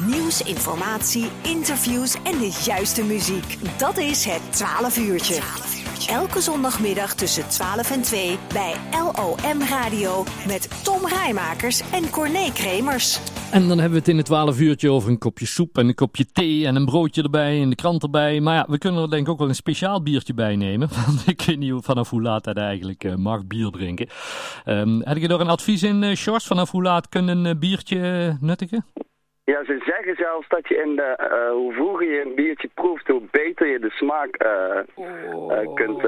[0.00, 3.78] Nieuws, informatie, interviews en de juiste muziek.
[3.78, 5.40] Dat is het 12 uurtje.
[6.08, 13.18] Elke zondagmiddag tussen 12 en 2 bij LOM Radio met Tom Rijmakers en Corné Kremers.
[13.50, 15.94] En dan hebben we het in het 12 uurtje over een kopje soep en een
[15.94, 18.40] kopje thee en een broodje erbij en de krant erbij.
[18.40, 20.88] Maar ja, we kunnen er denk ik ook wel een speciaal biertje bij nemen.
[21.06, 24.08] Want ik weet niet vanaf hoe laat hij eigenlijk uh, mag bier drinken.
[24.64, 26.44] Um, heb je er een advies in, uh, Sjors?
[26.44, 28.84] Vanaf hoe laat kunnen een uh, biertje nuttigen?
[29.44, 33.06] Ja, ze zeggen zelfs dat je in de, uh, hoe vroeger je een biertje proeft,
[33.06, 36.06] hoe beter je de smaak uh, uh, kunt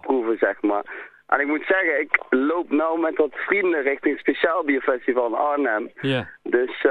[0.00, 0.84] proeven, zeg maar.
[1.26, 5.90] En ik moet zeggen, ik loop nou met wat vrienden richting Speciaal Bierfestival in Arnhem.
[6.00, 6.28] Ja.
[6.42, 6.86] Dus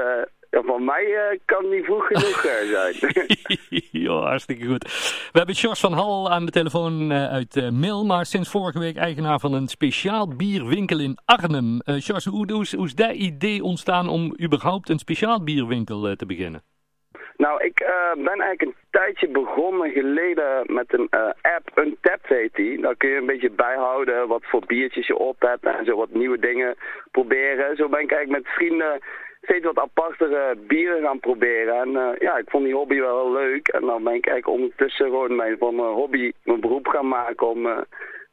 [0.50, 4.06] ja, van mij uh, kan niet vroeg genoeg uh, zijn.
[4.30, 4.84] hartstikke goed.
[5.32, 8.78] We hebben Sjors van Hal aan de telefoon uh, uit uh, Mil, maar sinds vorige
[8.78, 11.80] week eigenaar van een speciaal bierwinkel in Arnhem.
[11.84, 16.26] Uh, Sjors, hoe, hoe, hoe, is dat idee ontstaan om überhaupt een speciaal bierwinkel te
[16.26, 16.62] beginnen?
[17.36, 21.08] Nou, ik ben eigenlijk een tijdje begonnen geleden met een
[21.40, 22.80] app, Untapped heet die.
[22.80, 26.10] Daar kun je een beetje bijhouden wat voor biertjes je op hebt en zo wat
[26.10, 26.74] nieuwe dingen
[27.10, 27.76] proberen.
[27.76, 29.00] Zo ben ik eigenlijk met vrienden
[29.40, 31.74] steeds wat apartere bieren gaan proberen.
[31.80, 33.68] En uh, ja, ik vond die hobby wel heel leuk.
[33.68, 37.48] En dan ben ik eigenlijk ondertussen gewoon mijn, van mijn hobby mijn beroep gaan maken
[37.48, 37.66] om...
[37.66, 37.78] Uh,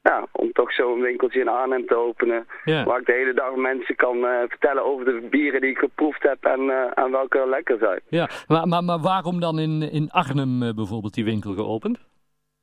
[0.02, 2.48] ja, om toch zo'n winkeltje in Arnhem te openen.
[2.64, 2.84] Ja.
[2.84, 6.24] Waar ik de hele dag mensen kan uh, vertellen over de bieren die ik geproefd
[6.24, 8.02] heb en, en welke lekker zijn.
[8.08, 12.07] Ja, maar, maar, maar waarom dan in, in Arnhem bijvoorbeeld die winkel geopend?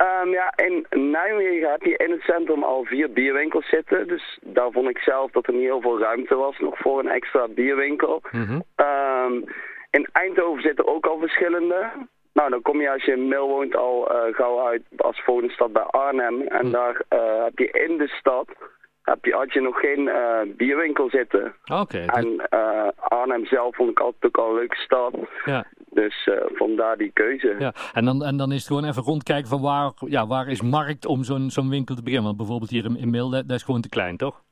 [0.05, 4.09] Um, ja, in Nijmegen heb je in het centrum al vier bierwinkels zitten.
[4.09, 7.09] Dus daar vond ik zelf dat er niet heel veel ruimte was nog voor een
[7.09, 8.23] extra bierwinkel.
[8.31, 8.63] Mm -hmm.
[8.87, 9.45] um,
[9.91, 11.91] in Eindhoven zitten ook al verschillende.
[12.33, 15.53] Nou, dan kom je als je in Mil woont al uh, gauw uit als volgende
[15.53, 16.41] stad bij Arnhem.
[16.41, 16.73] En Mm.
[16.73, 18.49] daar uh, heb je in de stad
[19.03, 21.55] heb je, had je nog geen uh, bierwinkel zitten.
[21.65, 21.81] Oké.
[21.81, 22.49] Okay, en
[22.97, 25.15] Arnhem zelf vond ik altijd ook al een leuke stad.
[25.45, 25.65] Ja.
[25.95, 27.55] Dus uh, vandaar die keuze.
[27.59, 30.63] Ja, en dan, en dan is het gewoon even rondkijken van waar, ja, waar is
[30.63, 32.27] markt om zo'n zo'n winkel te beginnen.
[32.27, 34.43] Want bijvoorbeeld hier in, in dat is gewoon te klein, toch?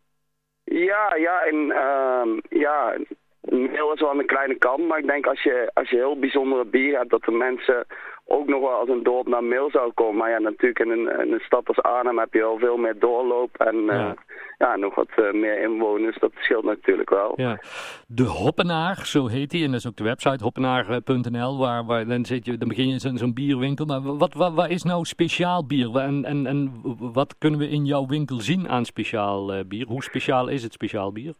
[0.64, 2.96] Ja, ja, en uh, ja,
[3.40, 4.88] Mil is wel aan de kleine kant.
[4.88, 7.86] Maar ik denk als je, als je heel bijzondere bier hebt, dat de mensen
[8.26, 10.16] ook nog wel als een dorp naar Mil zou komen.
[10.16, 12.98] Maar ja, natuurlijk in een, in een stad als Arnhem heb je wel veel meer
[12.98, 14.14] doorloop en uh, Ja.
[14.58, 16.18] ja, nog wat uh, meer inwoners.
[16.18, 17.32] Dat scheelt natuurlijk wel.
[17.36, 17.60] Ja.
[18.06, 19.64] De Hoppenaar, zo heet die.
[19.64, 21.58] En dat is ook de website hoppenaar.nl.
[21.58, 23.86] Waar, waar, dan, zit je, dan begin je zo'n zo'n bierwinkel.
[23.86, 25.96] Maar wat, wat, wat is nou speciaal bier?
[25.96, 26.80] En, en, en
[27.12, 29.86] wat kunnen we in jouw winkel zien aan speciaal uh, bier?
[29.86, 31.34] Hoe speciaal is het speciaal bier?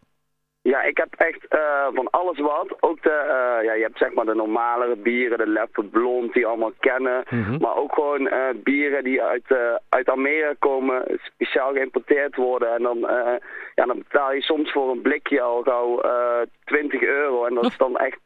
[0.63, 2.77] Ja, ik heb echt uh, van alles wat.
[2.81, 6.47] Ook de, uh, ja, je hebt zeg maar de normalere bieren, de Leffe Blond, die
[6.47, 7.25] allemaal kennen.
[7.29, 7.59] Mm -hmm.
[7.61, 9.55] Maar ook gewoon uh, bieren die uit,
[9.89, 12.75] uit Amerika komen, speciaal geïmporteerd worden.
[12.75, 12.99] En dan,
[13.75, 16.01] ja, dan betaal je soms voor een blikje al gauw
[16.65, 17.45] 20 euro.
[17.45, 18.19] En dat is dan echt...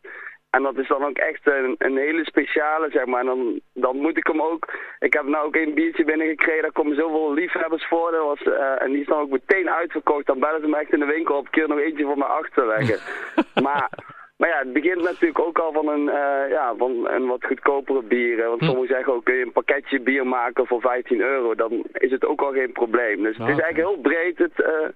[0.56, 3.20] En dat is dan ook echt een, een hele speciale, zeg maar.
[3.20, 4.72] En dan, dan moet ik hem ook...
[4.98, 8.10] Ik heb nou ook een biertje binnengekregen, daar komen zoveel liefhebbers voor.
[8.10, 10.26] Dat was, uh, en die is dan ook meteen uitverkocht.
[10.26, 12.98] Dan bellen ze me echt in de winkel op, keer nog eentje voor me achterleggen.
[13.66, 13.88] maar,
[14.36, 18.02] maar ja, het begint natuurlijk ook al van een, uh, ja, van een wat goedkopere
[18.02, 18.48] bier.
[18.48, 21.54] Want sommigen zeggen ook, kun je een pakketje bier maken voor 15 euro.
[21.54, 23.22] Dan is het ook al geen probleem.
[23.22, 24.88] Dus het is eigenlijk heel breed, het, uh,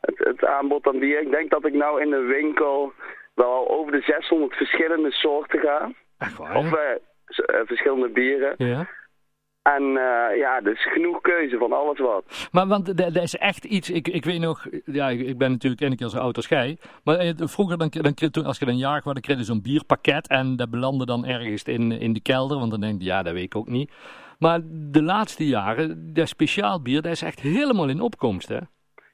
[0.00, 1.20] het, het aanbod aan bier.
[1.20, 2.92] Ik denk dat ik nou in de winkel
[3.36, 5.94] wel over de 600 verschillende soorten gaan.
[6.18, 6.56] Echt waar?
[6.56, 8.54] Of uh, uh, verschillende bieren.
[8.56, 8.88] Ja.
[9.62, 12.48] En uh, ja, dus genoeg keuze van alles wat.
[12.52, 15.82] Maar want dat is echt iets, ik, ik weet nog, ja, ik, ik ben natuurlijk
[15.82, 16.78] één keer zo oud als jij.
[17.04, 17.88] Maar eh, vroeger, dan,
[18.30, 20.28] dan, als je dan jarig was, dan kreeg je zo'n bierpakket.
[20.28, 22.58] En dat belandde dan ergens in, in de kelder.
[22.58, 23.90] Want dan denk je, ja, dat weet ik ook niet.
[24.38, 28.58] Maar de laatste jaren, dat speciaal bier, dat is echt helemaal in opkomst, hè?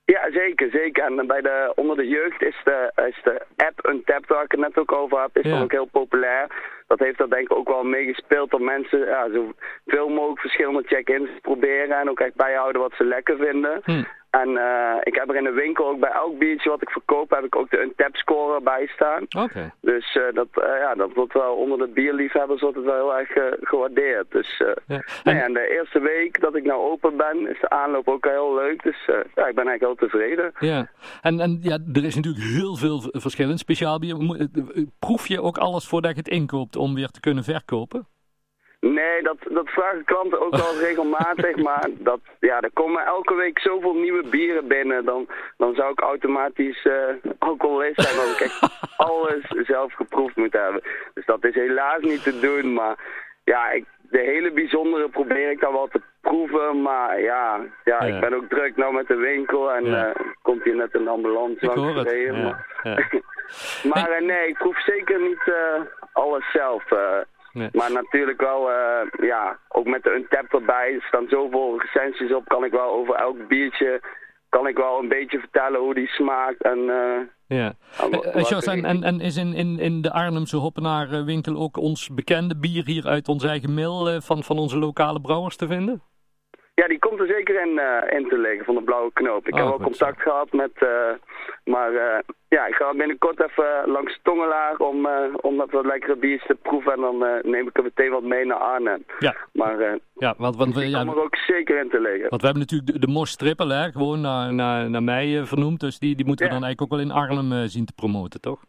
[0.04, 1.04] Ja, zeker, zeker.
[1.04, 4.60] En bij de, onder de jeugd is de, is de app Untapped, waar ik het
[4.60, 5.62] net ook over heb, is Ja.
[5.62, 6.46] ook heel populair.
[6.86, 11.30] Dat heeft er denk ik ook wel meegespeeld dat mensen ja, zoveel mogelijk verschillende check-ins
[11.40, 13.80] proberen en ook echt bijhouden wat ze lekker vinden.
[13.84, 14.02] Hm.
[14.40, 17.30] En uh, ik heb er in de winkel ook bij elk biertje wat ik verkoop,
[17.30, 19.22] heb ik ook de Untapped score bij staan.
[19.44, 19.72] Oké.
[19.80, 23.16] Dus uh, dat, uh, ja, dat wordt wel onder de bierliefhebbers wordt het wel heel
[23.18, 23.30] erg
[23.60, 24.30] gewaardeerd.
[24.30, 25.02] Dus uh, Ja.
[25.24, 25.52] en...
[25.52, 28.82] De eerste week dat ik nou open ben, is de aanloop ook heel leuk.
[28.82, 30.52] Dus ja, ik ben eigenlijk heel tevreden.
[30.58, 30.86] ja.
[31.22, 34.16] En, en ja, er is natuurlijk heel veel verschillend speciaal bier.
[34.16, 34.46] Eh,
[34.98, 38.06] Proef je ook alles voordat je het inkoopt om weer te kunnen verkopen?
[38.86, 43.58] Nee, dat, dat vragen klanten ook wel regelmatig, maar dat, ja, er komen elke week
[43.58, 46.94] zoveel nieuwe bieren binnen, dan, dan zou ik automatisch uh,
[47.38, 48.60] alcoholist zijn, als ik echt
[49.08, 50.82] alles zelf geproefd moet hebben.
[51.14, 52.96] Dus dat is helaas niet te doen, maar
[53.44, 58.20] ja, ik, de hele bijzondere probeer ik dan wel te proeven, maar ja, ja, ik
[58.20, 60.06] ben ook druk nou met de winkel en Ja.
[60.08, 62.08] uh, komt hier net een ambulance Ik langs hoor het.
[62.08, 63.20] gereden, Ja, maar- ja.
[63.94, 65.52] Maar nee, ik proef zeker niet
[66.12, 66.84] alles zelf.
[67.52, 67.68] Nee.
[67.72, 68.70] Maar natuurlijk wel,
[69.20, 73.14] ja, ook met de Untap erbij, er staan zoveel recensies op, kan ik wel over
[73.14, 74.00] elk biertje,
[74.48, 76.78] kan ik wel een beetje vertellen hoe die smaakt en...
[77.46, 77.74] Ja.
[78.10, 82.56] Uh, en, en, en, is in, in, in de Arnhemse Hoppenaar winkel ook ons bekende
[82.56, 86.02] bier hier uit ons eigen mil van, van onze lokale brouwers te vinden?
[86.74, 89.46] Ja, die komt er zeker in, uh, in te liggen van de blauwe knoop.
[89.46, 90.88] Ik heb wel oh, contact gehad met, uh,
[91.64, 95.08] maar uh, ja, ik ga binnenkort even langs Tongelaar om,
[95.40, 98.46] om dat wat lekkere biertjes te proeven en dan neem ik er meteen wat mee
[98.46, 99.04] naar Arnhem.
[99.18, 99.36] Ja.
[99.52, 102.28] Maar ja, want, want, die ja, er ook zeker in te liggen.
[102.28, 105.80] Want we hebben natuurlijk de, de Mos Triple, hè, gewoon naar, naar, naar mij vernoemd,
[105.80, 108.60] dus die, die moeten we dan eigenlijk ook wel in Arnhem zien te promoten, toch?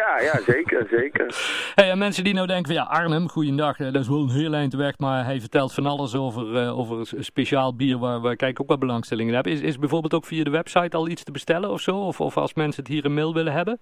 [0.00, 1.26] Ja, ja, zeker, zeker.
[1.74, 4.54] Hey, en mensen die nou denken van ja, Arnhem, goeiedag, dat is wel een heel
[4.54, 8.42] eind weg, maar hij vertelt van alles over, uh, over een speciaal bier waar, waar
[8.42, 9.46] ik ook wel belangstelling in heb.
[9.46, 11.96] Is, is bijvoorbeeld ook via de website al iets te bestellen of zo?
[11.96, 13.78] Of, of als mensen het hier een mail willen hebben?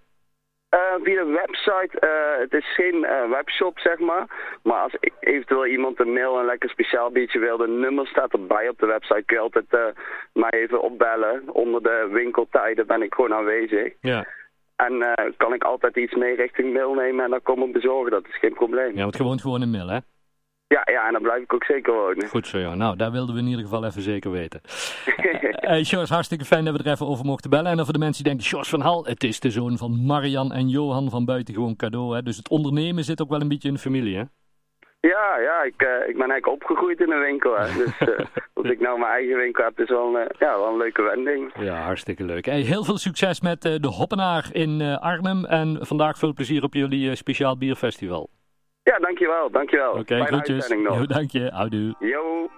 [0.75, 4.27] Uh, via de website, uh, het is geen webshop zeg maar,
[4.63, 8.69] maar als eventueel iemand een mail een lekker speciaal biertje wil, de nummer staat erbij
[8.69, 9.95] op de website, kun je altijd
[10.33, 11.43] mij even opbellen.
[11.53, 13.93] Onder de winkeltijden ben ik gewoon aanwezig.
[14.01, 14.27] Ja.
[14.87, 18.11] En uh, kan ik altijd iets mee richting mail nemen en dan komen bezorgen.
[18.11, 18.97] Dat is geen probleem.
[18.97, 19.99] Ja, want je woont gewoon in mail, hè?
[20.67, 22.29] Ja, ja, en dan blijf ik ook zeker wonen.
[22.29, 22.75] Goed zo, ja.
[22.75, 24.61] Nou, daar wilden we in ieder geval even zeker weten.
[25.51, 27.71] hey, Sjors, hartstikke fijn dat we er even over mochten bellen.
[27.71, 30.07] En dan voor de mensen die denken, Sjors van Hal, het is de zoon van
[30.07, 32.15] Marian en Johan van Buitengewoon Cadeau.
[32.15, 32.23] Hè?
[32.23, 34.23] Dus het ondernemen zit ook wel een beetje in de familie, hè?
[35.11, 37.57] Ja, ja ik, uh, ik ben eigenlijk opgegroeid in een winkel.
[37.57, 37.65] Hè.
[37.85, 38.19] Dus uh,
[38.59, 41.03] als ik nou mijn eigen winkel heb, is wel een, uh, ja, wel een leuke
[41.03, 41.53] wending.
[41.59, 42.45] Ja, hartstikke leuk.
[42.45, 45.45] Hey, heel veel succes met de Hoppenaar in Arnhem.
[45.45, 48.31] En vandaag veel plezier op jullie speciaal bierfestival.
[48.83, 49.51] Ja, dankjewel.
[49.51, 49.91] Dankjewel.
[49.91, 50.69] Oké, okay, groetjes.
[50.69, 51.51] Jo, dank je.
[51.53, 51.95] Houdoe.
[51.99, 52.51] Jo,